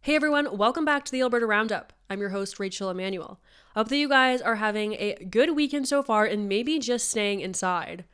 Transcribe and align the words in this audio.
Hey 0.00 0.14
everyone, 0.14 0.56
welcome 0.56 0.84
back 0.84 1.04
to 1.04 1.12
the 1.12 1.20
Alberta 1.22 1.44
Roundup. 1.44 1.92
I'm 2.08 2.20
your 2.20 2.30
host, 2.30 2.60
Rachel 2.60 2.88
Emmanuel. 2.88 3.40
Hope 3.74 3.88
that 3.88 3.96
you 3.96 4.08
guys 4.08 4.40
are 4.40 4.54
having 4.54 4.94
a 4.94 5.16
good 5.28 5.56
weekend 5.56 5.88
so 5.88 6.04
far 6.04 6.24
and 6.24 6.48
maybe 6.48 6.78
just 6.78 7.10
staying 7.10 7.40
inside. 7.40 8.04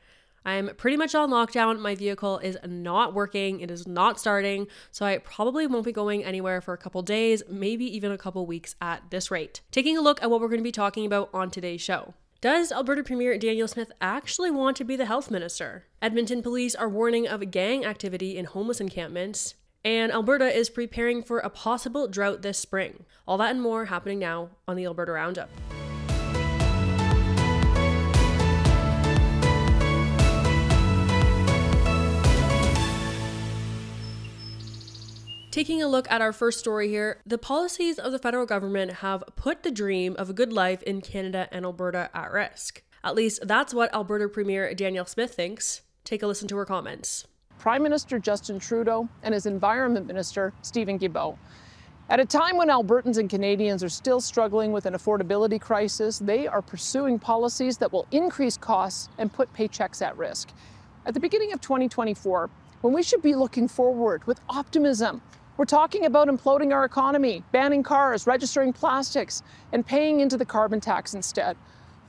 I'm 0.46 0.70
pretty 0.76 0.96
much 0.96 1.14
on 1.14 1.30
lockdown. 1.30 1.78
My 1.78 1.94
vehicle 1.94 2.38
is 2.38 2.56
not 2.66 3.12
working, 3.12 3.60
it 3.60 3.70
is 3.70 3.86
not 3.86 4.18
starting, 4.18 4.66
so 4.90 5.04
I 5.04 5.18
probably 5.18 5.66
won't 5.66 5.84
be 5.84 5.92
going 5.92 6.24
anywhere 6.24 6.62
for 6.62 6.72
a 6.72 6.78
couple 6.78 7.02
days, 7.02 7.42
maybe 7.48 7.84
even 7.84 8.10
a 8.10 8.18
couple 8.18 8.44
weeks 8.46 8.74
at 8.80 9.02
this 9.10 9.30
rate. 9.30 9.60
Taking 9.70 9.96
a 9.96 10.02
look 10.02 10.20
at 10.22 10.30
what 10.30 10.40
we're 10.40 10.48
going 10.48 10.60
to 10.60 10.64
be 10.64 10.72
talking 10.72 11.04
about 11.04 11.28
on 11.34 11.50
today's 11.50 11.82
show. 11.82 12.14
Does 12.40 12.72
Alberta 12.72 13.04
Premier 13.04 13.38
Danielle 13.38 13.68
Smith 13.68 13.92
actually 14.00 14.50
want 14.50 14.78
to 14.78 14.84
be 14.84 14.96
the 14.96 15.06
health 15.06 15.30
minister? 15.30 15.84
Edmonton 16.02 16.42
police 16.42 16.74
are 16.74 16.88
warning 16.88 17.28
of 17.28 17.50
gang 17.50 17.84
activity 17.84 18.38
in 18.38 18.46
homeless 18.46 18.80
encampments 18.80 19.54
and 19.84 20.10
Alberta 20.10 20.46
is 20.46 20.70
preparing 20.70 21.22
for 21.22 21.38
a 21.40 21.50
possible 21.50 22.08
drought 22.08 22.42
this 22.42 22.58
spring. 22.58 23.04
All 23.28 23.36
that 23.38 23.50
and 23.50 23.60
more 23.60 23.86
happening 23.86 24.18
now 24.18 24.50
on 24.66 24.76
the 24.76 24.86
Alberta 24.86 25.12
Roundup. 25.12 25.50
Taking 35.50 35.80
a 35.80 35.86
look 35.86 36.10
at 36.10 36.20
our 36.20 36.32
first 36.32 36.58
story 36.58 36.88
here, 36.88 37.20
the 37.24 37.38
policies 37.38 37.96
of 38.00 38.10
the 38.10 38.18
federal 38.18 38.44
government 38.44 38.94
have 38.94 39.22
put 39.36 39.62
the 39.62 39.70
dream 39.70 40.16
of 40.18 40.28
a 40.28 40.32
good 40.32 40.52
life 40.52 40.82
in 40.82 41.00
Canada 41.00 41.46
and 41.52 41.64
Alberta 41.64 42.10
at 42.12 42.32
risk. 42.32 42.82
At 43.04 43.14
least 43.14 43.46
that's 43.46 43.72
what 43.72 43.94
Alberta 43.94 44.28
Premier 44.28 44.74
Danielle 44.74 45.06
Smith 45.06 45.32
thinks. 45.32 45.82
Take 46.02 46.24
a 46.24 46.26
listen 46.26 46.48
to 46.48 46.56
her 46.56 46.64
comments. 46.64 47.28
Prime 47.64 47.82
Minister 47.82 48.18
Justin 48.18 48.58
Trudeau 48.58 49.08
and 49.22 49.32
his 49.32 49.46
Environment 49.46 50.06
Minister 50.06 50.52
Stephen 50.60 50.98
Guilbeault. 50.98 51.38
At 52.10 52.20
a 52.20 52.24
time 52.26 52.58
when 52.58 52.68
Albertans 52.68 53.16
and 53.16 53.30
Canadians 53.30 53.82
are 53.82 53.88
still 53.88 54.20
struggling 54.20 54.70
with 54.70 54.84
an 54.84 54.92
affordability 54.92 55.58
crisis, 55.58 56.18
they 56.18 56.46
are 56.46 56.60
pursuing 56.60 57.18
policies 57.18 57.78
that 57.78 57.90
will 57.90 58.06
increase 58.10 58.58
costs 58.58 59.08
and 59.16 59.32
put 59.32 59.50
paychecks 59.54 60.02
at 60.02 60.14
risk. 60.18 60.50
At 61.06 61.14
the 61.14 61.20
beginning 61.20 61.54
of 61.54 61.62
2024, 61.62 62.50
when 62.82 62.92
we 62.92 63.02
should 63.02 63.22
be 63.22 63.34
looking 63.34 63.66
forward 63.66 64.26
with 64.26 64.42
optimism, 64.50 65.22
we're 65.56 65.64
talking 65.64 66.04
about 66.04 66.28
imploding 66.28 66.70
our 66.70 66.84
economy, 66.84 67.44
banning 67.50 67.82
cars, 67.82 68.26
registering 68.26 68.74
plastics, 68.74 69.42
and 69.72 69.86
paying 69.86 70.20
into 70.20 70.36
the 70.36 70.44
carbon 70.44 70.82
tax 70.82 71.14
instead. 71.14 71.56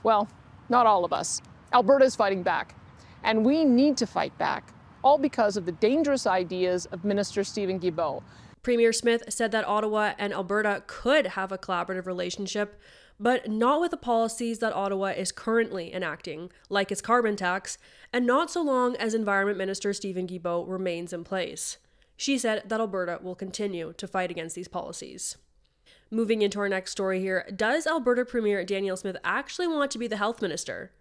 Well, 0.04 0.28
not 0.68 0.86
all 0.86 1.06
of 1.06 1.14
us. 1.14 1.42
Alberta 1.72 2.04
is 2.04 2.14
fighting 2.14 2.44
back, 2.44 2.76
and 3.24 3.46
we 3.46 3.64
need 3.64 3.96
to 3.96 4.06
fight 4.06 4.38
back 4.38 4.75
all 5.06 5.20
because 5.20 5.56
of 5.56 5.68
the 5.68 5.72
dangerous 5.72 6.26
ideas 6.26 6.88
of 6.88 7.06
Minister 7.06 7.44
Stephen 7.44 7.80
Guilbeault. 7.80 8.24
Premier 8.64 8.92
Smith 8.92 9.24
said 9.30 9.52
that 9.52 9.68
Ottawa 9.68 10.14
and 10.18 10.34
Alberta 10.34 10.82
could 10.88 11.28
have 11.28 11.52
a 11.52 11.60
collaborative 11.60 12.08
relationship, 12.08 12.82
but 13.20 13.48
not 13.48 13.80
with 13.80 13.92
the 13.92 13.98
policies 13.98 14.58
that 14.60 14.74
Ottawa 14.74 15.10
is 15.10 15.32
currently 15.32 15.94
enacting, 15.94 16.52
like 16.70 16.92
its 16.92 17.04
carbon 17.04 17.36
tax, 17.36 17.78
and 18.12 18.26
not 18.26 18.50
so 18.50 18.64
long 18.64 18.96
as 18.96 19.14
Environment 19.14 19.60
Minister 19.60 19.94
Stephen 19.94 20.26
Guilbeault 20.26 20.68
remains 20.68 21.14
in 21.14 21.24
place. 21.24 21.78
She 22.18 22.40
said 22.40 22.64
that 22.66 22.80
Alberta 22.80 23.20
will 23.22 23.36
continue 23.36 23.94
to 23.98 24.08
fight 24.08 24.32
against 24.32 24.56
these 24.56 24.68
policies. 24.68 25.38
Moving 26.10 26.42
into 26.42 26.60
our 26.60 26.70
next 26.70 26.92
story 26.92 27.20
here, 27.20 27.48
does 27.56 27.86
Alberta 27.86 28.26
Premier 28.26 28.66
Danielle 28.66 28.98
Smith 28.98 29.18
actually 29.24 29.68
want 29.68 29.92
to 29.92 30.00
be 30.00 30.08
the 30.08 30.18
health 30.18 30.42
minister? 30.42 30.92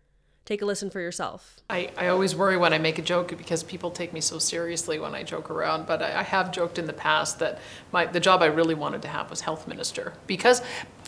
Take 0.44 0.60
a 0.60 0.66
listen 0.66 0.90
for 0.90 1.00
yourself. 1.00 1.56
I, 1.70 1.90
I 1.96 2.08
always 2.08 2.36
worry 2.36 2.58
when 2.58 2.74
I 2.74 2.78
make 2.78 2.98
a 2.98 3.02
joke 3.02 3.34
because 3.36 3.62
people 3.62 3.90
take 3.90 4.12
me 4.12 4.20
so 4.20 4.38
seriously 4.38 4.98
when 4.98 5.14
I 5.14 5.22
joke 5.22 5.48
around, 5.50 5.86
but 5.86 6.02
I, 6.02 6.20
I 6.20 6.22
have 6.22 6.52
joked 6.52 6.78
in 6.78 6.86
the 6.86 6.92
past 6.92 7.38
that 7.38 7.58
my, 7.92 8.04
the 8.04 8.20
job 8.20 8.42
I 8.42 8.46
really 8.46 8.74
wanted 8.74 9.00
to 9.02 9.08
have 9.08 9.30
was 9.30 9.40
health 9.40 9.66
minister 9.66 10.12
because 10.26 10.60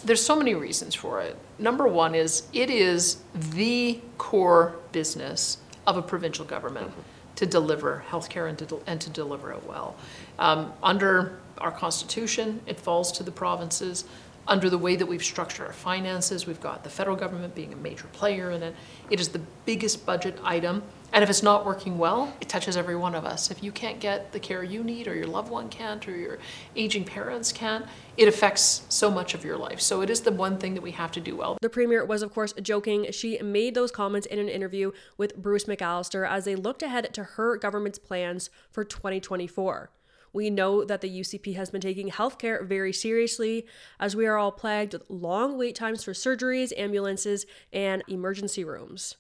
there's 0.05 0.25
so 0.25 0.37
many 0.37 0.55
reasons 0.55 0.95
for 0.95 1.20
it. 1.20 1.37
Number 1.59 1.87
one 1.87 2.15
is 2.15 2.45
it 2.55 2.70
is 2.70 3.19
the 3.34 4.01
core 4.17 4.77
business 4.93 5.59
of 5.87 5.99
a 5.99 6.03
provincial 6.03 6.47
government 6.47 6.93
to 7.34 7.44
deliver 7.44 8.05
healthcare 8.09 8.49
and 8.49 8.59
to, 8.59 8.81
and 8.87 9.00
to 9.03 9.10
deliver 9.10 9.53
it 9.53 9.66
well. 9.66 9.97
Um, 10.39 10.72
under 10.83 11.39
our 11.59 11.71
constitution, 11.71 12.60
it 12.66 12.81
falls 12.81 13.12
to 13.12 13.22
the 13.22 13.31
provinces 13.31 14.05
under 14.49 14.71
the 14.71 14.79
way 14.79 14.97
that 14.97 15.07
we've 15.07 15.25
structured 15.25 15.67
our 15.67 15.73
finances. 15.73 16.47
We've 16.47 16.61
got 16.61 16.84
the 16.84 16.91
federal 16.91 17.17
government 17.17 17.55
being 17.55 17.73
a 17.73 17.77
major 17.77 18.07
player 18.12 18.51
in 18.51 18.62
it. 18.62 18.75
It 19.11 19.21
is 19.21 19.29
the 19.31 19.41
biggest 19.65 20.07
budget 20.07 20.39
item. 20.43 20.83
And 21.12 21.23
if 21.23 21.31
it's 21.31 21.43
not 21.43 21.65
working 21.65 21.99
well, 21.99 22.33
it 22.41 22.49
touches 22.49 22.77
every 22.77 22.97
one 22.97 23.15
of 23.15 23.25
us. 23.25 23.51
If 23.51 23.62
you 23.62 23.73
can't 23.73 24.01
get 24.01 24.33
the 24.33 24.41
care 24.41 24.62
you 24.62 24.83
need, 24.83 25.09
or 25.09 25.15
your 25.15 25.27
loved 25.27 25.51
one 25.51 25.69
can't, 25.69 26.07
or 26.09 26.17
your 26.17 26.39
aging 26.75 27.05
parents 27.05 27.53
can't, 27.53 27.87
it 28.17 28.29
affects 28.29 28.84
so 28.89 29.11
much 29.11 29.33
of 29.33 29.45
your 29.45 29.57
life. 29.57 29.81
So 29.81 30.03
it 30.03 30.11
is 30.11 30.21
the 30.21 30.33
one 30.33 30.59
thing 30.59 30.75
that 30.75 30.83
we 30.83 30.91
have 30.93 31.13
to 31.13 31.21
do 31.21 31.37
well. 31.37 31.59
The 31.63 31.71
Premier 31.71 32.05
was, 32.05 32.23
of 32.23 32.33
course, 32.34 32.53
joking. 32.61 33.11
She 33.13 33.39
made 33.41 33.75
those 33.75 33.91
comments 33.91 34.27
in 34.27 34.39
an 34.39 34.49
interview 34.49 34.93
with 35.17 35.37
Bruce 35.37 35.65
McAllister 35.65 36.28
as 36.28 36.45
they 36.45 36.57
looked 36.57 36.83
ahead 36.83 37.13
to 37.15 37.23
her 37.23 37.57
government's 37.57 37.99
plans 37.99 38.51
for 38.71 38.84
2024. 38.84 39.91
We 40.36 40.50
know 40.50 40.84
that 40.84 41.00
the 41.00 41.08
UCP 41.08 41.56
has 41.56 41.70
been 41.70 41.80
taking 41.80 42.10
healthcare 42.10 42.62
very 42.62 42.92
seriously 42.92 43.66
as 43.98 44.14
we 44.14 44.26
are 44.26 44.36
all 44.36 44.52
plagued 44.52 44.92
with 44.92 45.08
long 45.08 45.56
wait 45.56 45.74
times 45.74 46.04
for 46.04 46.12
surgeries, 46.12 46.74
ambulances, 46.76 47.47
and 47.72 48.02
emergency 48.06 48.62
rooms. 48.62 49.16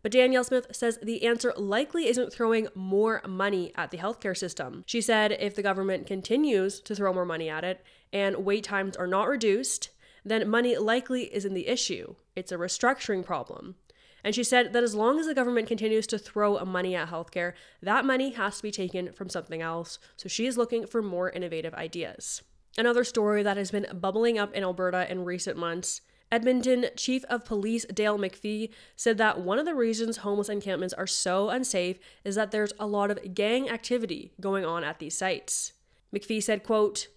But 0.00 0.12
Danielle 0.12 0.44
Smith 0.44 0.68
says 0.70 1.00
the 1.02 1.24
answer 1.26 1.52
likely 1.56 2.06
isn't 2.06 2.32
throwing 2.32 2.68
more 2.76 3.20
money 3.26 3.72
at 3.74 3.90
the 3.90 3.98
healthcare 3.98 4.36
system. 4.36 4.84
She 4.86 5.00
said 5.00 5.32
if 5.32 5.56
the 5.56 5.62
government 5.62 6.06
continues 6.06 6.78
to 6.82 6.94
throw 6.94 7.12
more 7.12 7.26
money 7.26 7.48
at 7.48 7.64
it 7.64 7.84
and 8.12 8.44
wait 8.44 8.62
times 8.62 8.96
are 8.96 9.08
not 9.08 9.26
reduced, 9.26 9.90
then 10.24 10.48
money 10.48 10.78
likely 10.78 11.34
isn't 11.34 11.54
the 11.54 11.66
issue. 11.66 12.14
It's 12.36 12.52
a 12.52 12.56
restructuring 12.56 13.24
problem. 13.24 13.74
And 14.22 14.34
she 14.34 14.44
said 14.44 14.72
that 14.72 14.82
as 14.82 14.94
long 14.94 15.18
as 15.18 15.26
the 15.26 15.34
government 15.34 15.68
continues 15.68 16.06
to 16.08 16.18
throw 16.18 16.62
money 16.64 16.94
at 16.94 17.08
healthcare, 17.08 17.54
that 17.82 18.04
money 18.04 18.32
has 18.32 18.58
to 18.58 18.62
be 18.62 18.70
taken 18.70 19.12
from 19.12 19.28
something 19.28 19.62
else. 19.62 19.98
So 20.16 20.28
she 20.28 20.46
is 20.46 20.58
looking 20.58 20.86
for 20.86 21.02
more 21.02 21.30
innovative 21.30 21.74
ideas. 21.74 22.42
Another 22.78 23.04
story 23.04 23.42
that 23.42 23.56
has 23.56 23.70
been 23.70 23.86
bubbling 23.94 24.38
up 24.38 24.52
in 24.54 24.62
Alberta 24.62 25.10
in 25.10 25.24
recent 25.24 25.56
months 25.56 26.02
Edmonton 26.32 26.86
Chief 26.96 27.24
of 27.24 27.44
Police 27.44 27.84
Dale 27.86 28.16
McPhee 28.16 28.70
said 28.94 29.18
that 29.18 29.40
one 29.40 29.58
of 29.58 29.66
the 29.66 29.74
reasons 29.74 30.18
homeless 30.18 30.48
encampments 30.48 30.94
are 30.94 31.06
so 31.06 31.50
unsafe 31.50 31.98
is 32.24 32.36
that 32.36 32.52
there's 32.52 32.72
a 32.78 32.86
lot 32.86 33.10
of 33.10 33.34
gang 33.34 33.68
activity 33.68 34.32
going 34.40 34.64
on 34.64 34.84
at 34.84 35.00
these 35.00 35.16
sites. 35.18 35.72
McPhee 36.14 36.42
said, 36.42 36.62
quote, 36.62 37.08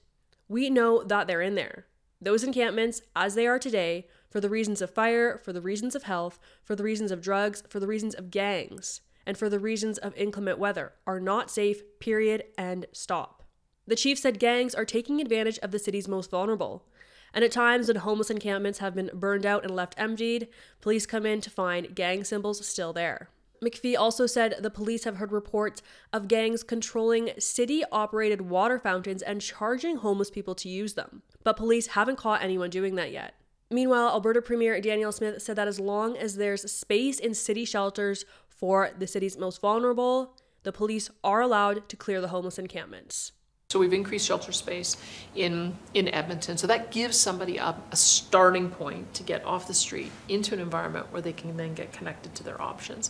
"We 0.48 0.70
know 0.70 1.04
that 1.04 1.28
they're 1.28 1.42
in 1.42 1.56
there. 1.56 1.86
Those 2.20 2.44
encampments 2.44 3.02
as 3.16 3.36
they 3.36 3.46
are 3.46 3.60
today 3.60 4.08
for 4.34 4.42
the 4.42 4.50
reasons 4.50 4.82
of 4.82 4.90
fire, 4.90 5.38
for 5.38 5.54
the 5.54 5.62
reasons 5.62 5.94
of 5.94 6.04
health, 6.04 6.40
for 6.64 6.76
the 6.76 6.82
reasons 6.82 7.12
of 7.12 7.22
drugs, 7.22 7.62
for 7.70 7.80
the 7.80 7.86
reasons 7.86 8.16
of 8.16 8.32
gangs, 8.32 9.02
and 9.28 9.38
for 9.38 9.48
the 9.48 9.60
reasons 9.60 10.00
of 10.00 10.18
inclement 10.18 10.58
weather 10.58 10.94
are 11.06 11.20
not 11.20 11.52
safe, 11.52 11.84
period, 12.00 12.44
and 12.58 12.88
stop. 12.92 13.44
The 13.86 13.96
chief 13.96 14.18
said 14.18 14.40
gangs 14.40 14.74
are 14.74 14.86
taking 14.86 15.22
advantage 15.22 15.60
of 15.60 15.70
the 15.70 15.78
city's 15.78 16.08
most 16.08 16.32
vulnerable. 16.32 16.84
And 17.32 17.46
at 17.46 17.52
times 17.52 17.90
when 17.90 17.98
homeless 17.98 18.32
encampments 18.32 18.80
have 18.80 18.96
been 18.96 19.12
burned 19.14 19.46
out 19.46 19.64
and 19.64 19.76
left 19.76 19.94
emptied, 20.00 20.48
police 20.82 21.06
come 21.06 21.28
in 21.28 21.40
to 21.42 21.52
find 21.52 21.94
gang 21.94 22.24
symbols 22.24 22.66
still 22.66 22.92
there. 22.92 23.30
McPhee 23.64 23.96
also 23.96 24.26
said 24.26 24.56
the 24.60 24.72
police 24.72 25.04
have 25.04 25.18
heard 25.18 25.32
reports 25.32 25.84
of 26.12 26.28
gangs 26.28 26.64
controlling 26.64 27.30
city 27.38 27.84
operated 27.92 28.42
water 28.42 28.80
fountains 28.80 29.22
and 29.22 29.42
charging 29.42 29.98
homeless 29.98 30.32
people 30.32 30.56
to 30.56 30.70
use 30.70 30.96
them. 30.96 31.22
But 31.44 31.56
police 31.56 31.88
haven't 31.88 32.18
caught 32.18 32.42
anyone 32.42 32.72
doing 32.72 32.96
that 32.96 33.12
yet. 33.12 33.36
Meanwhile, 33.74 34.10
Alberta 34.10 34.40
Premier 34.40 34.80
Danielle 34.80 35.12
Smith 35.12 35.42
said 35.42 35.56
that 35.56 35.68
as 35.68 35.80
long 35.80 36.16
as 36.16 36.36
there's 36.36 36.72
space 36.72 37.18
in 37.18 37.34
city 37.34 37.66
shelters 37.66 38.24
for 38.48 38.92
the 39.00 39.08
city's 39.08 39.36
most 39.36 39.60
vulnerable, 39.62 40.36
the 40.62 40.72
police 40.72 41.10
are 41.24 41.42
allowed 41.42 41.90
to 41.90 41.96
clear 41.96 42.22
the 42.22 42.28
homeless 42.28 42.60
encampments. 42.60 43.32
So 43.72 43.80
we've 43.80 43.92
increased 43.92 44.28
shelter 44.28 44.52
space 44.52 44.96
in, 45.34 45.76
in 45.96 46.08
Edmonton. 46.10 46.58
So 46.58 46.68
that 46.68 46.92
gives 46.92 47.18
somebody 47.18 47.58
a, 47.58 47.76
a 47.92 47.96
starting 47.96 48.70
point 48.70 49.12
to 49.16 49.24
get 49.24 49.44
off 49.44 49.68
the 49.68 49.74
street 49.74 50.12
into 50.30 50.54
an 50.54 50.60
environment 50.60 51.12
where 51.12 51.24
they 51.24 51.34
can 51.34 51.58
then 51.58 51.74
get 51.74 51.92
connected 51.92 52.36
to 52.36 52.44
their 52.44 52.62
options. 52.62 53.10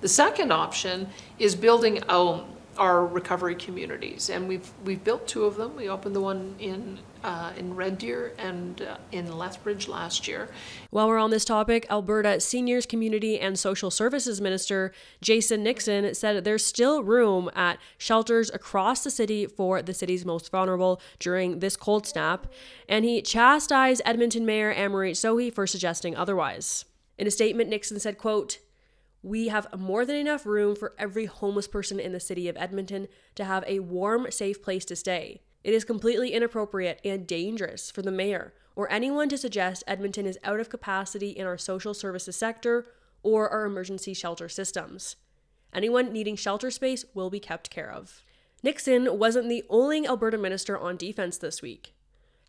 The 0.00 0.08
second 0.08 0.52
option 0.52 1.08
is 1.40 1.56
building 1.56 2.00
out 2.08 2.46
our 2.78 3.06
recovery 3.06 3.54
communities, 3.54 4.30
and 4.30 4.48
we've 4.48 4.70
we've 4.84 5.02
built 5.02 5.26
two 5.26 5.44
of 5.44 5.56
them. 5.56 5.76
We 5.76 5.88
opened 5.88 6.14
the 6.14 6.20
one 6.20 6.54
in 6.58 6.98
uh, 7.22 7.52
in 7.56 7.74
Red 7.74 7.98
Deer 7.98 8.34
and 8.38 8.82
uh, 8.82 8.96
in 9.12 9.36
Lethbridge 9.36 9.88
last 9.88 10.28
year. 10.28 10.48
While 10.90 11.08
we're 11.08 11.18
on 11.18 11.30
this 11.30 11.44
topic, 11.44 11.86
Alberta 11.90 12.40
Seniors 12.40 12.86
Community 12.86 13.40
and 13.40 13.58
Social 13.58 13.90
Services 13.90 14.40
Minister 14.40 14.92
Jason 15.22 15.62
Nixon 15.62 16.14
said 16.14 16.44
there's 16.44 16.64
still 16.64 17.02
room 17.02 17.50
at 17.54 17.78
shelters 17.98 18.50
across 18.52 19.04
the 19.04 19.10
city 19.10 19.46
for 19.46 19.82
the 19.82 19.94
city's 19.94 20.24
most 20.24 20.50
vulnerable 20.50 21.00
during 21.18 21.60
this 21.60 21.76
cold 21.76 22.06
snap, 22.06 22.46
and 22.88 23.04
he 23.04 23.22
chastised 23.22 24.02
Edmonton 24.04 24.44
Mayor 24.44 24.74
Amarjeet 24.74 25.12
Sohi 25.12 25.52
for 25.52 25.66
suggesting 25.66 26.16
otherwise. 26.16 26.84
In 27.16 27.26
a 27.26 27.30
statement, 27.30 27.70
Nixon 27.70 28.00
said, 28.00 28.18
quote, 28.18 28.58
we 29.24 29.48
have 29.48 29.66
more 29.78 30.04
than 30.04 30.16
enough 30.16 30.44
room 30.44 30.76
for 30.76 30.92
every 30.98 31.24
homeless 31.24 31.66
person 31.66 31.98
in 31.98 32.12
the 32.12 32.20
city 32.20 32.46
of 32.46 32.58
Edmonton 32.58 33.08
to 33.34 33.44
have 33.46 33.64
a 33.66 33.78
warm, 33.78 34.30
safe 34.30 34.62
place 34.62 34.84
to 34.84 34.94
stay. 34.94 35.40
It 35.64 35.72
is 35.72 35.82
completely 35.82 36.34
inappropriate 36.34 37.00
and 37.04 37.26
dangerous 37.26 37.90
for 37.90 38.02
the 38.02 38.12
mayor 38.12 38.52
or 38.76 38.90
anyone 38.92 39.30
to 39.30 39.38
suggest 39.38 39.82
Edmonton 39.86 40.26
is 40.26 40.38
out 40.44 40.60
of 40.60 40.68
capacity 40.68 41.30
in 41.30 41.46
our 41.46 41.56
social 41.56 41.94
services 41.94 42.36
sector 42.36 42.86
or 43.22 43.48
our 43.48 43.64
emergency 43.64 44.12
shelter 44.12 44.48
systems. 44.48 45.16
Anyone 45.72 46.12
needing 46.12 46.36
shelter 46.36 46.70
space 46.70 47.06
will 47.14 47.30
be 47.30 47.40
kept 47.40 47.70
care 47.70 47.90
of. 47.90 48.22
Nixon 48.62 49.18
wasn't 49.18 49.48
the 49.48 49.64
only 49.70 50.06
Alberta 50.06 50.36
minister 50.36 50.76
on 50.78 50.98
defense 50.98 51.38
this 51.38 51.62
week. 51.62 51.94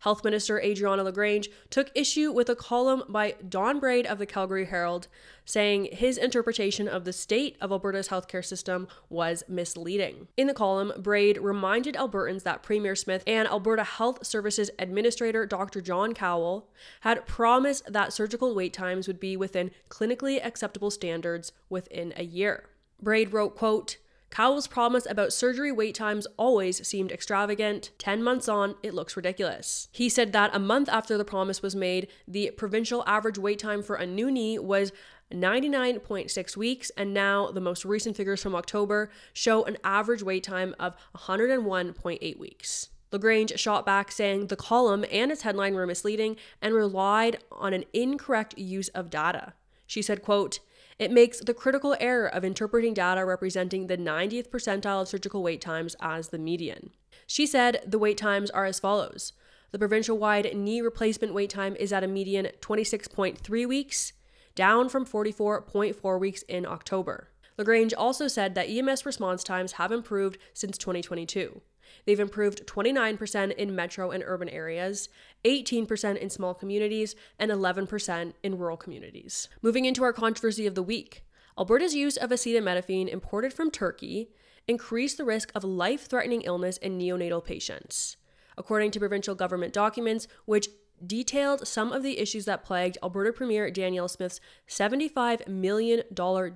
Health 0.00 0.24
Minister 0.24 0.60
Adriana 0.60 1.02
LaGrange 1.02 1.48
took 1.70 1.90
issue 1.94 2.30
with 2.30 2.48
a 2.48 2.54
column 2.54 3.02
by 3.08 3.34
Don 3.48 3.80
Braid 3.80 4.06
of 4.06 4.18
the 4.18 4.26
Calgary 4.26 4.66
Herald, 4.66 5.08
saying 5.44 5.88
his 5.92 6.18
interpretation 6.18 6.86
of 6.88 7.04
the 7.04 7.12
state 7.12 7.56
of 7.60 7.72
Alberta's 7.72 8.08
healthcare 8.08 8.44
system 8.44 8.88
was 9.08 9.42
misleading. 9.48 10.28
In 10.36 10.46
the 10.46 10.54
column, 10.54 10.92
Braid 10.98 11.38
reminded 11.38 11.94
Albertans 11.94 12.42
that 12.42 12.62
Premier 12.62 12.94
Smith 12.94 13.22
and 13.26 13.48
Alberta 13.48 13.84
Health 13.84 14.26
Services 14.26 14.70
Administrator 14.78 15.46
Dr. 15.46 15.80
John 15.80 16.14
Cowell 16.14 16.68
had 17.00 17.26
promised 17.26 17.92
that 17.92 18.12
surgical 18.12 18.54
wait 18.54 18.72
times 18.72 19.06
would 19.06 19.20
be 19.20 19.36
within 19.36 19.70
clinically 19.88 20.44
acceptable 20.44 20.90
standards 20.90 21.52
within 21.68 22.12
a 22.16 22.24
year. 22.24 22.68
Braid 23.00 23.32
wrote, 23.32 23.56
quote, 23.56 23.98
Cowell's 24.30 24.66
promise 24.66 25.06
about 25.08 25.32
surgery 25.32 25.72
wait 25.72 25.94
times 25.94 26.26
always 26.36 26.86
seemed 26.86 27.12
extravagant. 27.12 27.90
10 27.98 28.22
months 28.22 28.48
on, 28.48 28.74
it 28.82 28.92
looks 28.92 29.16
ridiculous. 29.16 29.88
He 29.92 30.08
said 30.08 30.32
that 30.32 30.54
a 30.54 30.58
month 30.58 30.88
after 30.88 31.16
the 31.16 31.24
promise 31.24 31.62
was 31.62 31.76
made, 31.76 32.08
the 32.26 32.50
provincial 32.50 33.04
average 33.06 33.38
wait 33.38 33.58
time 33.58 33.82
for 33.82 33.96
a 33.96 34.06
new 34.06 34.30
knee 34.30 34.58
was 34.58 34.92
99.6 35.32 36.56
weeks, 36.56 36.90
and 36.96 37.12
now 37.12 37.50
the 37.50 37.60
most 37.60 37.84
recent 37.84 38.16
figures 38.16 38.42
from 38.42 38.54
October 38.54 39.10
show 39.32 39.64
an 39.64 39.76
average 39.82 40.22
wait 40.22 40.44
time 40.44 40.74
of 40.78 40.94
101.8 41.16 42.38
weeks. 42.38 42.90
LaGrange 43.12 43.58
shot 43.58 43.86
back 43.86 44.10
saying 44.12 44.48
the 44.48 44.56
column 44.56 45.04
and 45.10 45.30
its 45.30 45.42
headline 45.42 45.74
were 45.74 45.86
misleading 45.86 46.36
and 46.60 46.74
relied 46.74 47.38
on 47.50 47.72
an 47.72 47.84
incorrect 47.92 48.58
use 48.58 48.88
of 48.88 49.10
data. 49.10 49.54
She 49.86 50.02
said, 50.02 50.22
quote, 50.22 50.58
it 50.98 51.10
makes 51.10 51.40
the 51.40 51.54
critical 51.54 51.96
error 52.00 52.26
of 52.26 52.44
interpreting 52.44 52.94
data 52.94 53.24
representing 53.24 53.86
the 53.86 53.98
90th 53.98 54.48
percentile 54.48 55.02
of 55.02 55.08
surgical 55.08 55.42
wait 55.42 55.60
times 55.60 55.94
as 56.00 56.28
the 56.28 56.38
median. 56.38 56.90
She 57.26 57.46
said 57.46 57.82
the 57.86 57.98
wait 57.98 58.16
times 58.16 58.50
are 58.50 58.64
as 58.64 58.80
follows. 58.80 59.32
The 59.72 59.78
provincial 59.78 60.16
wide 60.16 60.56
knee 60.56 60.80
replacement 60.80 61.34
wait 61.34 61.50
time 61.50 61.76
is 61.76 61.92
at 61.92 62.04
a 62.04 62.08
median 62.08 62.48
26.3 62.60 63.68
weeks, 63.68 64.12
down 64.54 64.88
from 64.88 65.04
44.4 65.04 66.20
weeks 66.20 66.42
in 66.42 66.64
October. 66.64 67.28
LaGrange 67.58 67.92
also 67.94 68.28
said 68.28 68.54
that 68.54 68.68
EMS 68.68 69.04
response 69.04 69.42
times 69.42 69.72
have 69.72 69.92
improved 69.92 70.38
since 70.54 70.78
2022. 70.78 71.60
They've 72.04 72.20
improved 72.20 72.66
29% 72.66 73.54
in 73.56 73.74
metro 73.74 74.10
and 74.10 74.22
urban 74.26 74.48
areas, 74.48 75.08
18% 75.44 76.16
in 76.16 76.30
small 76.30 76.54
communities, 76.54 77.14
and 77.38 77.50
11% 77.50 78.32
in 78.42 78.58
rural 78.58 78.76
communities. 78.76 79.48
Moving 79.62 79.84
into 79.84 80.04
our 80.04 80.12
controversy 80.12 80.66
of 80.66 80.74
the 80.74 80.82
week 80.82 81.22
Alberta's 81.58 81.94
use 81.94 82.18
of 82.18 82.30
acetaminophen 82.30 83.08
imported 83.08 83.52
from 83.52 83.70
Turkey 83.70 84.28
increased 84.68 85.16
the 85.16 85.24
risk 85.24 85.50
of 85.54 85.64
life 85.64 86.06
threatening 86.06 86.42
illness 86.42 86.76
in 86.76 86.98
neonatal 86.98 87.42
patients. 87.42 88.16
According 88.58 88.90
to 88.92 88.98
provincial 88.98 89.34
government 89.34 89.72
documents, 89.72 90.28
which 90.44 90.68
detailed 91.04 91.66
some 91.66 91.92
of 91.92 92.02
the 92.02 92.18
issues 92.18 92.44
that 92.46 92.64
plagued 92.64 92.98
Alberta 93.02 93.32
Premier 93.32 93.70
Danielle 93.70 94.08
Smith's 94.08 94.40
$75 94.68 95.46
million 95.48 96.02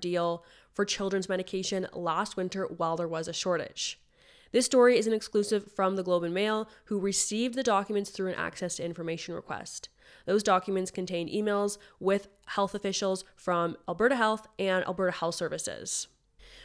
deal 0.00 0.44
for 0.72 0.84
children's 0.84 1.28
medication 1.28 1.86
last 1.92 2.36
winter 2.36 2.66
while 2.66 2.96
there 2.96 3.08
was 3.08 3.28
a 3.28 3.32
shortage. 3.32 4.00
This 4.52 4.66
story 4.66 4.98
is 4.98 5.06
an 5.06 5.12
exclusive 5.12 5.70
from 5.70 5.94
the 5.94 6.02
Globe 6.02 6.24
and 6.24 6.34
Mail, 6.34 6.68
who 6.86 6.98
received 6.98 7.54
the 7.54 7.62
documents 7.62 8.10
through 8.10 8.30
an 8.30 8.34
access 8.34 8.76
to 8.76 8.84
information 8.84 9.34
request. 9.34 9.88
Those 10.26 10.42
documents 10.42 10.90
contain 10.90 11.28
emails 11.28 11.78
with 12.00 12.26
health 12.46 12.74
officials 12.74 13.24
from 13.36 13.76
Alberta 13.88 14.16
Health 14.16 14.48
and 14.58 14.84
Alberta 14.86 15.16
Health 15.16 15.36
Services. 15.36 16.08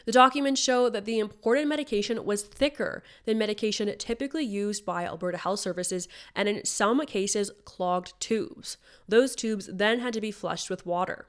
The 0.05 0.11
documents 0.11 0.61
show 0.61 0.89
that 0.89 1.05
the 1.05 1.19
imported 1.19 1.67
medication 1.67 2.25
was 2.25 2.43
thicker 2.43 3.03
than 3.25 3.37
medication 3.37 3.93
typically 3.97 4.43
used 4.43 4.83
by 4.83 5.05
Alberta 5.05 5.37
Health 5.37 5.59
Services 5.59 6.07
and 6.35 6.49
in 6.49 6.65
some 6.65 7.03
cases 7.05 7.51
clogged 7.65 8.19
tubes. 8.19 8.77
Those 9.07 9.35
tubes 9.35 9.69
then 9.71 9.99
had 9.99 10.13
to 10.13 10.21
be 10.21 10.31
flushed 10.31 10.71
with 10.71 10.87
water. 10.87 11.27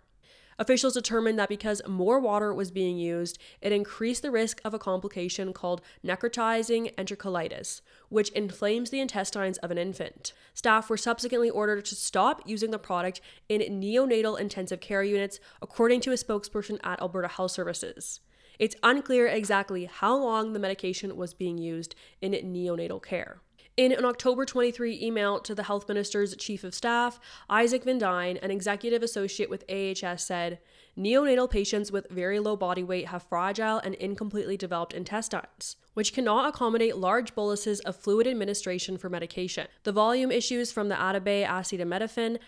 Officials 0.58 0.94
determined 0.94 1.38
that 1.38 1.50
because 1.50 1.82
more 1.87 2.19
water 2.19 2.55
was 2.55 2.70
being 2.70 2.97
used, 2.97 3.38
it 3.61 3.73
increased 3.73 4.23
the 4.23 4.31
risk 4.31 4.61
of 4.64 4.73
a 4.73 4.79
complication 4.79 5.53
called 5.53 5.82
necrotizing 6.05 6.94
enterocolitis, 6.94 7.82
which 8.08 8.31
inflames 8.31 8.88
the 8.88 9.00
intestines 9.00 9.58
of 9.58 9.70
an 9.70 9.76
infant. 9.76 10.32
Staff 10.55 10.88
were 10.88 10.97
subsequently 10.97 11.50
ordered 11.50 11.85
to 11.85 11.94
stop 11.94 12.41
using 12.47 12.70
the 12.70 12.79
product 12.79 13.20
in 13.50 13.61
neonatal 13.61 14.41
intensive 14.41 14.81
care 14.81 15.03
units, 15.03 15.38
according 15.61 16.00
to 16.00 16.12
a 16.12 16.14
spokesperson 16.14 16.79
at 16.82 17.00
Alberta 17.02 17.29
Health 17.29 17.50
Services. 17.50 18.20
It's 18.59 18.76
unclear 18.82 19.26
exactly 19.26 19.85
how 19.85 20.17
long 20.17 20.55
the 20.55 20.59
medication 20.59 21.17
was 21.17 21.35
being 21.35 21.59
used 21.59 21.94
in 22.23 22.32
neonatal 22.32 23.02
care. 23.02 23.43
In 23.76 23.93
an 23.93 24.06
October 24.06 24.46
23 24.46 25.02
email 25.02 25.38
to 25.40 25.55
the 25.55 25.64
health 25.64 25.87
minister's 25.87 26.34
chief 26.37 26.64
of 26.64 26.75
staff, 26.75 27.20
Isaac 27.50 27.84
Van 27.84 27.99
Dyne, 27.99 28.38
an 28.38 28.50
executive 28.50 29.02
associate 29.02 29.50
with 29.50 29.70
AHS, 29.70 30.25
said 30.25 30.61
neonatal 30.96 31.50
patients 31.50 31.93
with 31.93 32.08
very 32.08 32.40
low 32.40 32.56
body 32.56 32.82
weight 32.82 33.08
have 33.08 33.25
fragile 33.25 33.76
and 33.81 33.94
incompletely 33.96 34.56
developed 34.56 34.94
intestines, 34.94 35.76
which 35.93 36.14
cannot 36.14 36.49
accommodate 36.49 36.96
large 36.96 37.34
boluses 37.34 37.81
of 37.81 37.96
fluid 37.96 38.26
administration 38.26 38.96
for 38.96 39.11
medication. 39.11 39.69
The 39.82 39.93
volume 39.93 40.32
issues 40.32 40.73
from 40.73 40.88
the 40.88 40.94
Atabay 40.94 41.46
acetaminophen 41.46 42.38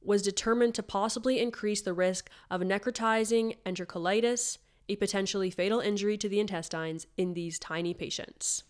was 0.00 0.22
determined 0.22 0.74
to 0.76 0.82
possibly 0.82 1.40
increase 1.40 1.82
the 1.82 1.92
risk 1.92 2.30
of 2.50 2.62
necrotizing 2.62 3.58
enterocolitis, 3.66 4.56
a 4.88 4.96
potentially 4.96 5.50
fatal 5.50 5.80
injury 5.80 6.16
to 6.16 6.28
the 6.30 6.40
intestines 6.40 7.06
in 7.18 7.34
these 7.34 7.58
tiny 7.58 7.92
patients. 7.92 8.62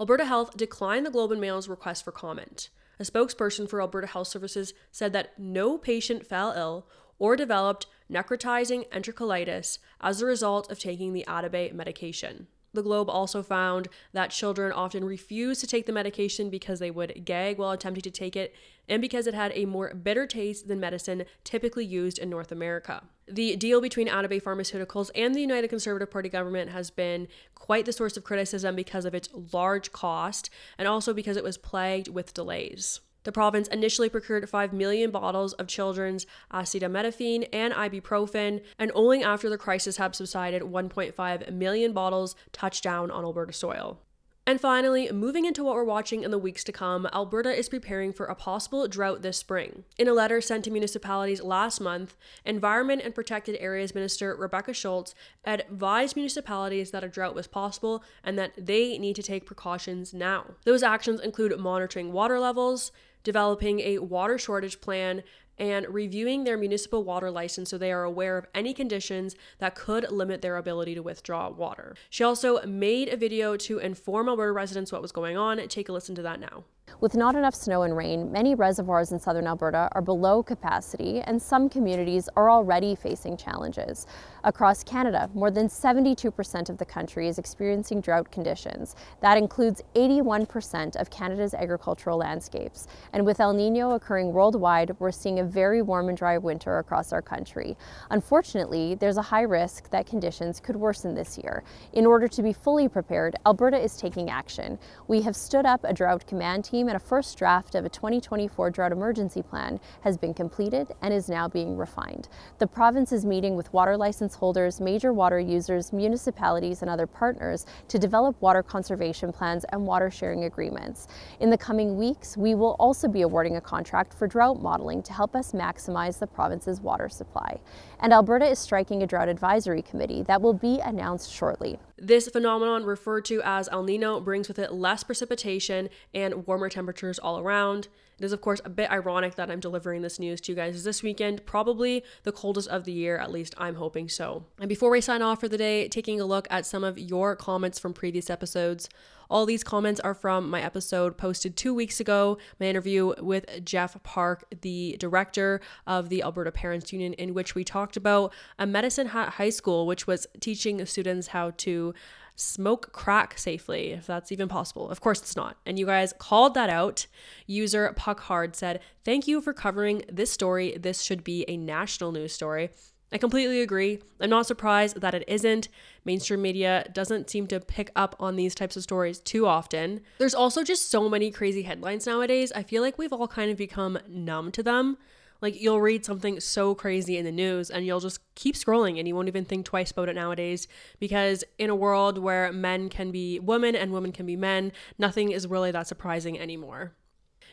Alberta 0.00 0.24
Health 0.24 0.56
declined 0.56 1.04
the 1.04 1.10
Globe 1.10 1.30
and 1.30 1.40
Mail's 1.42 1.68
request 1.68 2.04
for 2.04 2.10
comment. 2.10 2.70
A 2.98 3.02
spokesperson 3.02 3.68
for 3.68 3.82
Alberta 3.82 4.06
Health 4.06 4.28
Services 4.28 4.72
said 4.90 5.12
that 5.12 5.38
no 5.38 5.76
patient 5.76 6.26
fell 6.26 6.52
ill 6.56 6.88
or 7.18 7.36
developed 7.36 7.86
necrotizing 8.10 8.88
enterocolitis 8.88 9.78
as 10.00 10.22
a 10.22 10.26
result 10.26 10.70
of 10.70 10.78
taking 10.78 11.12
the 11.12 11.26
Atabay 11.28 11.74
medication. 11.74 12.46
The 12.72 12.82
Globe 12.82 13.10
also 13.10 13.42
found 13.42 13.88
that 14.12 14.30
children 14.30 14.72
often 14.72 15.04
refused 15.04 15.60
to 15.60 15.66
take 15.66 15.86
the 15.86 15.92
medication 15.92 16.50
because 16.50 16.78
they 16.78 16.90
would 16.90 17.24
gag 17.24 17.58
while 17.58 17.72
attempting 17.72 18.02
to 18.02 18.10
take 18.10 18.36
it 18.36 18.54
and 18.88 19.02
because 19.02 19.26
it 19.26 19.34
had 19.34 19.52
a 19.54 19.64
more 19.64 19.92
bitter 19.94 20.26
taste 20.26 20.68
than 20.68 20.78
medicine 20.78 21.24
typically 21.42 21.84
used 21.84 22.18
in 22.18 22.30
North 22.30 22.52
America. 22.52 23.02
The 23.26 23.56
deal 23.56 23.80
between 23.80 24.08
Atabay 24.08 24.42
Pharmaceuticals 24.42 25.10
and 25.14 25.34
the 25.34 25.40
United 25.40 25.68
Conservative 25.68 26.10
Party 26.10 26.28
government 26.28 26.70
has 26.70 26.90
been 26.90 27.28
quite 27.54 27.86
the 27.86 27.92
source 27.92 28.16
of 28.16 28.24
criticism 28.24 28.74
because 28.74 29.04
of 29.04 29.14
its 29.14 29.28
large 29.52 29.92
cost 29.92 30.50
and 30.78 30.86
also 30.86 31.12
because 31.12 31.36
it 31.36 31.44
was 31.44 31.58
plagued 31.58 32.08
with 32.08 32.34
delays. 32.34 33.00
The 33.24 33.32
province 33.32 33.68
initially 33.68 34.08
procured 34.08 34.48
5 34.48 34.72
million 34.72 35.10
bottles 35.10 35.52
of 35.54 35.66
children's 35.66 36.26
acetaminophen 36.52 37.48
and 37.52 37.74
ibuprofen, 37.74 38.62
and 38.78 38.90
only 38.94 39.22
after 39.22 39.50
the 39.50 39.58
crisis 39.58 39.98
had 39.98 40.14
subsided, 40.14 40.62
1.5 40.62 41.52
million 41.52 41.92
bottles 41.92 42.34
touched 42.52 42.82
down 42.82 43.10
on 43.10 43.24
Alberta 43.24 43.52
soil. 43.52 43.98
And 44.46 44.60
finally, 44.60 45.12
moving 45.12 45.44
into 45.44 45.62
what 45.62 45.74
we're 45.74 45.84
watching 45.84 46.24
in 46.24 46.32
the 46.32 46.38
weeks 46.38 46.64
to 46.64 46.72
come, 46.72 47.06
Alberta 47.12 47.56
is 47.56 47.68
preparing 47.68 48.12
for 48.12 48.26
a 48.26 48.34
possible 48.34 48.88
drought 48.88 49.22
this 49.22 49.36
spring. 49.36 49.84
In 49.96 50.08
a 50.08 50.12
letter 50.12 50.40
sent 50.40 50.64
to 50.64 50.72
municipalities 50.72 51.42
last 51.42 51.80
month, 51.80 52.16
Environment 52.44 53.02
and 53.04 53.14
Protected 53.14 53.56
Areas 53.60 53.94
Minister 53.94 54.34
Rebecca 54.34 54.72
Schulz 54.72 55.14
advised 55.44 56.16
municipalities 56.16 56.90
that 56.90 57.04
a 57.04 57.08
drought 57.08 57.34
was 57.34 57.46
possible 57.46 58.02
and 58.24 58.36
that 58.38 58.54
they 58.56 58.98
need 58.98 59.14
to 59.16 59.22
take 59.22 59.46
precautions 59.46 60.12
now. 60.12 60.54
Those 60.64 60.82
actions 60.82 61.20
include 61.20 61.56
monitoring 61.60 62.12
water 62.12 62.40
levels, 62.40 62.90
developing 63.22 63.80
a 63.80 63.98
water 63.98 64.38
shortage 64.38 64.80
plan, 64.80 65.22
and 65.60 65.86
reviewing 65.90 66.44
their 66.44 66.56
municipal 66.56 67.04
water 67.04 67.30
license 67.30 67.68
so 67.68 67.76
they 67.76 67.92
are 67.92 68.02
aware 68.02 68.38
of 68.38 68.46
any 68.54 68.72
conditions 68.72 69.36
that 69.58 69.74
could 69.74 70.10
limit 70.10 70.40
their 70.40 70.56
ability 70.56 70.94
to 70.94 71.02
withdraw 71.02 71.50
water. 71.50 71.94
She 72.08 72.24
also 72.24 72.64
made 72.64 73.08
a 73.08 73.16
video 73.16 73.58
to 73.58 73.78
inform 73.78 74.30
Alberta 74.30 74.52
residents 74.52 74.90
what 74.90 75.02
was 75.02 75.12
going 75.12 75.36
on. 75.36 75.58
Take 75.68 75.90
a 75.90 75.92
listen 75.92 76.14
to 76.14 76.22
that 76.22 76.40
now. 76.40 76.64
With 76.98 77.14
not 77.14 77.36
enough 77.36 77.54
snow 77.54 77.82
and 77.82 77.96
rain, 77.96 78.32
many 78.32 78.54
reservoirs 78.54 79.12
in 79.12 79.20
southern 79.20 79.46
Alberta 79.46 79.88
are 79.92 80.02
below 80.02 80.42
capacity, 80.42 81.20
and 81.20 81.40
some 81.40 81.68
communities 81.68 82.28
are 82.36 82.50
already 82.50 82.94
facing 82.94 83.36
challenges. 83.36 84.06
Across 84.44 84.84
Canada, 84.84 85.30
more 85.34 85.50
than 85.50 85.68
72% 85.68 86.68
of 86.68 86.78
the 86.78 86.84
country 86.84 87.28
is 87.28 87.38
experiencing 87.38 88.00
drought 88.00 88.30
conditions. 88.30 88.96
That 89.20 89.38
includes 89.38 89.82
81% 89.94 90.96
of 90.96 91.10
Canada's 91.10 91.54
agricultural 91.54 92.18
landscapes. 92.18 92.86
And 93.12 93.24
with 93.24 93.40
El 93.40 93.52
Nino 93.52 93.92
occurring 93.92 94.32
worldwide, 94.32 94.96
we're 94.98 95.12
seeing 95.12 95.38
a 95.38 95.44
very 95.44 95.82
warm 95.82 96.08
and 96.08 96.18
dry 96.18 96.38
winter 96.38 96.78
across 96.78 97.12
our 97.12 97.22
country. 97.22 97.76
Unfortunately, 98.10 98.94
there's 98.94 99.18
a 99.18 99.22
high 99.22 99.42
risk 99.42 99.90
that 99.90 100.06
conditions 100.06 100.58
could 100.60 100.76
worsen 100.76 101.14
this 101.14 101.38
year. 101.38 101.62
In 101.92 102.06
order 102.06 102.28
to 102.28 102.42
be 102.42 102.52
fully 102.52 102.88
prepared, 102.88 103.36
Alberta 103.46 103.78
is 103.78 103.96
taking 103.96 104.30
action. 104.30 104.78
We 105.06 105.22
have 105.22 105.36
stood 105.36 105.66
up 105.66 105.84
a 105.84 105.92
drought 105.92 106.26
command 106.26 106.64
team 106.64 106.79
and 106.88 106.96
a 106.96 107.00
first 107.00 107.36
draft 107.36 107.74
of 107.74 107.84
a 107.84 107.88
2024 107.88 108.70
drought 108.70 108.92
emergency 108.92 109.42
plan 109.42 109.80
has 110.02 110.16
been 110.16 110.34
completed 110.34 110.92
and 111.02 111.12
is 111.12 111.28
now 111.28 111.48
being 111.48 111.76
refined. 111.76 112.28
The 112.58 112.66
province 112.66 113.12
is 113.12 113.24
meeting 113.24 113.56
with 113.56 113.72
water 113.72 113.96
license 113.96 114.34
holders, 114.34 114.80
major 114.80 115.12
water 115.12 115.38
users, 115.38 115.92
municipalities, 115.92 116.82
and 116.82 116.90
other 116.90 117.06
partners 117.06 117.66
to 117.88 117.98
develop 117.98 118.40
water 118.40 118.62
conservation 118.62 119.32
plans 119.32 119.64
and 119.70 119.86
water 119.86 120.10
sharing 120.10 120.44
agreements. 120.44 121.08
In 121.40 121.50
the 121.50 121.58
coming 121.58 121.96
weeks, 121.96 122.36
we 122.36 122.54
will 122.54 122.76
also 122.78 123.08
be 123.08 123.22
awarding 123.22 123.56
a 123.56 123.60
contract 123.60 124.14
for 124.14 124.26
drought 124.26 124.62
modeling 124.62 125.02
to 125.02 125.12
help 125.12 125.34
us 125.36 125.52
maximize 125.52 126.18
the 126.18 126.26
province's 126.26 126.80
water 126.80 127.08
supply. 127.08 127.60
And 128.00 128.12
Alberta 128.12 128.46
is 128.46 128.58
striking 128.58 129.02
a 129.02 129.06
drought 129.06 129.28
advisory 129.28 129.82
committee 129.82 130.22
that 130.24 130.40
will 130.40 130.54
be 130.54 130.80
announced 130.80 131.30
shortly. 131.32 131.78
This 132.02 132.28
phenomenon, 132.28 132.84
referred 132.84 133.26
to 133.26 133.42
as 133.44 133.68
El 133.70 133.82
Nino, 133.82 134.20
brings 134.20 134.48
with 134.48 134.58
it 134.58 134.72
less 134.72 135.04
precipitation 135.04 135.90
and 136.14 136.46
warmer 136.46 136.70
temperatures 136.70 137.18
all 137.18 137.38
around. 137.38 137.88
It 138.18 138.24
is, 138.24 138.32
of 138.32 138.40
course, 138.40 138.60
a 138.64 138.70
bit 138.70 138.90
ironic 138.90 139.34
that 139.34 139.50
I'm 139.50 139.60
delivering 139.60 140.00
this 140.00 140.18
news 140.18 140.40
to 140.42 140.52
you 140.52 140.56
guys 140.56 140.82
this 140.82 141.02
weekend, 141.02 141.44
probably 141.44 142.02
the 142.22 142.32
coldest 142.32 142.68
of 142.68 142.84
the 142.84 142.92
year, 142.92 143.18
at 143.18 143.30
least 143.30 143.54
I'm 143.58 143.74
hoping 143.74 144.08
so. 144.08 144.44
And 144.58 144.68
before 144.68 144.88
we 144.90 145.02
sign 145.02 145.20
off 145.20 145.40
for 145.40 145.48
the 145.48 145.58
day, 145.58 145.88
taking 145.88 146.22
a 146.22 146.24
look 146.24 146.46
at 146.50 146.64
some 146.64 146.84
of 146.84 146.98
your 146.98 147.36
comments 147.36 147.78
from 147.78 147.92
previous 147.92 148.30
episodes. 148.30 148.88
All 149.30 149.46
these 149.46 149.62
comments 149.62 150.00
are 150.00 150.14
from 150.14 150.50
my 150.50 150.60
episode 150.60 151.16
posted 151.16 151.56
two 151.56 151.72
weeks 151.72 152.00
ago, 152.00 152.38
my 152.58 152.66
interview 152.66 153.14
with 153.22 153.64
Jeff 153.64 154.02
Park, 154.02 154.44
the 154.62 154.96
director 154.98 155.60
of 155.86 156.08
the 156.08 156.22
Alberta 156.22 156.50
Parents 156.50 156.92
Union, 156.92 157.12
in 157.12 157.32
which 157.32 157.54
we 157.54 157.62
talked 157.62 157.96
about 157.96 158.32
a 158.58 158.66
Medicine 158.66 159.08
Hat 159.08 159.34
High 159.34 159.50
School, 159.50 159.86
which 159.86 160.06
was 160.06 160.26
teaching 160.40 160.84
students 160.84 161.28
how 161.28 161.52
to 161.58 161.94
smoke 162.34 162.92
crack 162.92 163.38
safely, 163.38 163.90
if 163.92 164.06
that's 164.06 164.32
even 164.32 164.48
possible. 164.48 164.88
Of 164.88 165.00
course 165.00 165.20
it's 165.20 165.36
not. 165.36 165.56
And 165.64 165.78
you 165.78 165.86
guys 165.86 166.12
called 166.18 166.54
that 166.54 166.70
out. 166.70 167.06
User 167.46 167.92
Puck 167.96 168.20
Hard 168.20 168.56
said, 168.56 168.80
Thank 169.04 169.28
you 169.28 169.40
for 169.40 169.52
covering 169.52 170.02
this 170.10 170.30
story. 170.30 170.76
This 170.78 171.02
should 171.02 171.22
be 171.22 171.44
a 171.48 171.56
national 171.56 172.12
news 172.12 172.32
story. 172.32 172.70
I 173.12 173.18
completely 173.18 173.60
agree. 173.60 173.98
I'm 174.20 174.30
not 174.30 174.46
surprised 174.46 175.00
that 175.00 175.14
it 175.14 175.24
isn't. 175.26 175.68
Mainstream 176.04 176.42
media 176.42 176.88
doesn't 176.92 177.28
seem 177.28 177.46
to 177.48 177.58
pick 177.58 177.90
up 177.96 178.14
on 178.20 178.36
these 178.36 178.54
types 178.54 178.76
of 178.76 178.84
stories 178.84 179.18
too 179.18 179.46
often. 179.46 180.00
There's 180.18 180.34
also 180.34 180.62
just 180.62 180.90
so 180.90 181.08
many 181.08 181.30
crazy 181.30 181.62
headlines 181.62 182.06
nowadays. 182.06 182.52
I 182.54 182.62
feel 182.62 182.82
like 182.82 182.98
we've 182.98 183.12
all 183.12 183.26
kind 183.26 183.50
of 183.50 183.56
become 183.56 183.98
numb 184.08 184.52
to 184.52 184.62
them. 184.62 184.96
Like 185.42 185.60
you'll 185.60 185.80
read 185.80 186.04
something 186.04 186.38
so 186.38 186.74
crazy 186.74 187.16
in 187.16 187.24
the 187.24 187.32
news 187.32 187.70
and 187.70 187.84
you'll 187.84 188.00
just 188.00 188.20
keep 188.34 188.54
scrolling 188.54 188.98
and 188.98 189.08
you 189.08 189.14
won't 189.14 189.28
even 189.28 189.44
think 189.44 189.64
twice 189.64 189.90
about 189.90 190.08
it 190.08 190.14
nowadays 190.14 190.68
because 190.98 191.42
in 191.58 191.70
a 191.70 191.74
world 191.74 192.18
where 192.18 192.52
men 192.52 192.88
can 192.90 193.10
be 193.10 193.38
women 193.40 193.74
and 193.74 193.92
women 193.92 194.12
can 194.12 194.26
be 194.26 194.36
men, 194.36 194.70
nothing 194.98 195.32
is 195.32 195.46
really 195.46 195.70
that 195.70 195.86
surprising 195.86 196.38
anymore. 196.38 196.92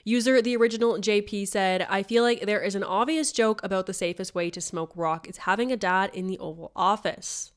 User 0.04 0.42
the 0.42 0.56
original 0.56 0.98
JP 0.98 1.48
said, 1.48 1.86
I 1.90 2.04
feel 2.04 2.24
like 2.24 2.46
there 2.46 2.62
is 2.62 2.76
an 2.76 2.84
obvious 2.84 3.32
joke 3.32 3.62
about 3.64 3.86
the 3.86 3.94
safest 3.94 4.34
way 4.34 4.50
to 4.50 4.62
smoke 4.62 4.92
rock 4.96 5.28
is 5.28 5.38
having 5.38 5.72
a 5.72 5.78
dad 5.78 6.12
in 6.14 6.28
the 6.28 6.40
Oval 6.40 6.72
Office. 6.76 7.52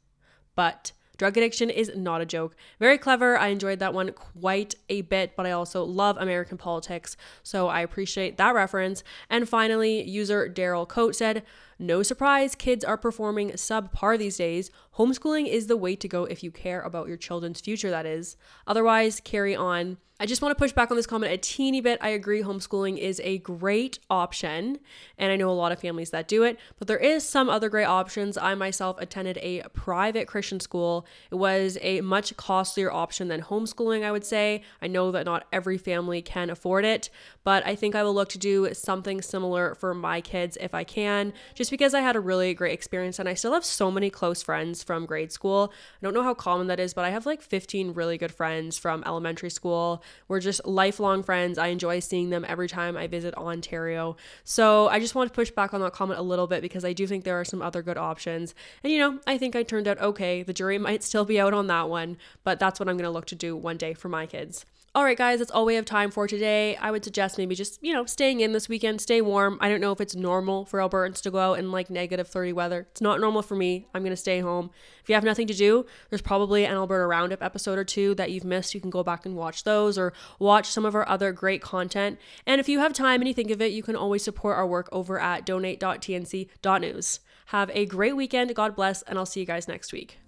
But 0.54 0.92
Drug 1.20 1.37
addiction 1.37 1.68
is 1.68 1.92
not 1.94 2.23
a 2.23 2.25
joke. 2.25 2.56
Very 2.78 2.97
clever. 2.97 3.37
I 3.37 3.49
enjoyed 3.49 3.78
that 3.80 3.92
one 3.92 4.11
quite 4.12 4.75
a 4.88 5.02
bit, 5.02 5.37
but 5.37 5.44
I 5.44 5.50
also 5.50 5.85
love 5.85 6.16
American 6.16 6.56
politics, 6.56 7.14
so 7.42 7.68
I 7.68 7.82
appreciate 7.82 8.38
that 8.38 8.54
reference. 8.54 9.04
And 9.28 9.47
finally, 9.47 10.02
user 10.02 10.49
Daryl 10.49 10.88
Coate 10.88 11.14
said, 11.14 11.42
no 11.80 12.02
surprise, 12.02 12.54
kids 12.54 12.84
are 12.84 12.96
performing 12.96 13.52
subpar 13.52 14.18
these 14.18 14.37
days. 14.37 14.70
Homeschooling 14.99 15.49
is 15.49 15.66
the 15.66 15.76
way 15.76 15.96
to 15.96 16.08
go 16.08 16.25
if 16.25 16.42
you 16.42 16.50
care 16.50 16.80
about 16.82 17.08
your 17.08 17.16
children's 17.16 17.60
future, 17.60 17.90
that 17.90 18.06
is. 18.06 18.37
Otherwise, 18.66 19.20
carry 19.20 19.56
on. 19.56 19.96
I 20.22 20.26
just 20.26 20.42
want 20.42 20.50
to 20.54 20.62
push 20.62 20.72
back 20.72 20.90
on 20.90 20.99
this 20.99 21.06
comment 21.06 21.32
a 21.32 21.38
teeny 21.38 21.80
bit. 21.80 21.99
I 22.02 22.10
agree, 22.10 22.42
homeschooling 22.42 22.99
is 22.99 23.22
a 23.25 23.38
great 23.38 23.99
option, 24.10 24.78
and 25.16 25.32
I 25.32 25.37
know 25.37 25.49
a 25.49 25.52
lot 25.52 25.72
of 25.72 25.80
families 25.80 26.10
that 26.10 26.28
do 26.28 26.42
it, 26.42 26.58
but 26.78 26.88
there 26.88 26.99
is 26.99 27.26
some 27.26 27.49
other 27.49 27.70
great 27.70 27.87
options. 27.87 28.37
I 28.37 28.54
myself 28.54 29.00
attended 29.00 29.38
a 29.40 29.62
private 29.72 30.28
Christian 30.28 30.60
school. 30.60 31.06
It 31.30 31.37
was 31.37 31.78
a 31.80 32.02
much 32.02 32.37
costlier 32.37 32.92
option 32.92 33.28
than 33.28 33.40
homeschooling, 33.40 34.04
I 34.04 34.12
would 34.12 34.26
say. 34.26 34.60
I 34.82 34.88
know 34.88 35.10
that 35.10 35.25
not 35.25 35.46
every 35.54 35.78
family 35.78 36.20
can 36.20 36.50
afford 36.50 36.84
it, 36.84 37.08
but 37.42 37.64
I 37.66 37.75
think 37.75 37.94
I 37.94 38.02
will 38.02 38.12
look 38.12 38.28
to 38.30 38.38
do 38.38 38.75
something 38.75 39.22
similar 39.22 39.75
for 39.75 39.94
my 39.94 40.20
kids 40.20 40.58
if 40.60 40.75
I 40.75 40.84
can, 40.84 41.32
just 41.70 41.78
because 41.78 41.94
I 41.94 42.00
had 42.00 42.16
a 42.16 42.20
really 42.20 42.52
great 42.52 42.72
experience 42.72 43.20
and 43.20 43.28
I 43.28 43.34
still 43.34 43.52
have 43.52 43.64
so 43.64 43.92
many 43.92 44.10
close 44.10 44.42
friends 44.42 44.82
from 44.82 45.06
grade 45.06 45.30
school. 45.30 45.72
I 45.72 46.04
don't 46.04 46.14
know 46.14 46.24
how 46.24 46.34
common 46.34 46.66
that 46.66 46.80
is, 46.80 46.94
but 46.94 47.04
I 47.04 47.10
have 47.10 47.26
like 47.26 47.40
15 47.40 47.94
really 47.94 48.18
good 48.18 48.32
friends 48.32 48.76
from 48.76 49.04
elementary 49.06 49.50
school 49.50 50.02
we're 50.26 50.40
just 50.40 50.66
lifelong 50.66 51.22
friends. 51.22 51.58
I 51.58 51.68
enjoy 51.68 52.00
seeing 52.00 52.30
them 52.30 52.44
every 52.48 52.68
time 52.68 52.96
I 52.96 53.06
visit 53.06 53.36
Ontario. 53.36 54.16
So 54.42 54.88
I 54.88 54.98
just 54.98 55.14
want 55.14 55.30
to 55.30 55.34
push 55.34 55.52
back 55.52 55.72
on 55.72 55.80
that 55.80 55.92
comment 55.92 56.18
a 56.18 56.22
little 56.22 56.48
bit 56.48 56.60
because 56.60 56.84
I 56.84 56.92
do 56.92 57.06
think 57.06 57.22
there 57.22 57.38
are 57.38 57.44
some 57.44 57.62
other 57.62 57.82
good 57.82 57.96
options. 57.96 58.52
And 58.82 58.92
you 58.92 58.98
know, 58.98 59.20
I 59.28 59.38
think 59.38 59.54
I 59.54 59.62
turned 59.62 59.86
out 59.86 60.00
okay. 60.00 60.42
The 60.42 60.52
jury 60.52 60.78
might 60.88 61.04
still 61.04 61.24
be 61.24 61.38
out 61.38 61.54
on 61.54 61.68
that 61.68 61.88
one, 61.88 62.16
but 62.42 62.58
that's 62.58 62.80
what 62.80 62.88
I'm 62.88 62.96
going 62.96 63.04
to 63.04 63.10
look 63.10 63.26
to 63.26 63.36
do 63.36 63.54
one 63.54 63.76
day 63.76 63.94
for 63.94 64.08
my 64.08 64.26
kids. 64.26 64.66
All 64.92 65.04
right, 65.04 65.16
guys, 65.16 65.38
that's 65.38 65.52
all 65.52 65.66
we 65.66 65.76
have 65.76 65.85
time 65.85 66.11
for 66.11 66.26
today. 66.26 66.75
I 66.75 66.90
would 66.90 67.04
suggest 67.04 67.38
maybe 67.38 67.54
just, 67.54 67.80
you 67.80 67.92
know, 67.92 68.04
staying 68.06 68.40
in 68.40 68.50
this 68.50 68.68
weekend, 68.68 69.00
stay 69.00 69.20
warm. 69.20 69.56
I 69.61 69.68
don't 69.68 69.80
know 69.80 69.92
if 69.92 70.00
it's 70.00 70.16
normal 70.16 70.64
for 70.64 70.80
Albertans 70.80 71.23
to 71.23 71.30
go 71.30 71.38
out 71.38 71.61
in 71.61 71.70
like 71.70 71.90
negative 71.90 72.26
30 72.26 72.52
weather. 72.54 72.88
It's 72.90 73.00
not 73.00 73.20
normal 73.20 73.42
for 73.42 73.54
me. 73.54 73.87
I'm 73.94 74.02
going 74.02 74.11
to 74.11 74.16
stay 74.16 74.40
home. 74.40 74.70
If 75.00 75.09
you 75.09 75.14
have 75.14 75.23
nothing 75.23 75.47
to 75.47 75.54
do, 75.54 75.87
there's 76.09 76.20
probably 76.20 76.64
an 76.64 76.75
Alberta 76.75 77.06
Roundup 77.06 77.40
episode 77.40 77.78
or 77.78 77.85
two 77.85 78.16
that 78.16 78.32
you've 78.32 78.42
missed. 78.42 78.75
You 78.75 78.80
can 78.80 78.90
go 78.90 79.04
back 79.04 79.25
and 79.25 79.37
watch 79.37 79.62
those 79.62 79.97
or 79.97 80.12
watch 80.40 80.66
some 80.66 80.85
of 80.85 80.97
our 80.97 81.09
other 81.09 81.30
great 81.30 81.62
content. 81.62 82.18
And 82.44 82.61
if 82.61 82.68
you 82.68 82.80
have 82.80 82.92
time 82.92 83.20
and 83.20 83.28
you 83.28 83.35
think 83.35 83.52
of 83.52 83.62
it, 83.62 83.70
you 83.70 83.85
can 83.85 83.94
always 83.94 84.25
support 84.25 84.56
our 84.56 84.66
work 84.66 84.88
over 84.90 85.20
at 85.20 85.47
donate.tnc.news. 85.47 87.20
Have 87.47 87.70
a 87.75 87.87
great 87.87 88.16
weekend. 88.16 88.52
God 88.56 88.75
bless, 88.75 89.02
and 89.02 89.20
I'll 89.20 89.26
see 89.26 89.38
you 89.38 89.47
guys 89.47 89.68
next 89.68 89.92
week. 89.92 90.18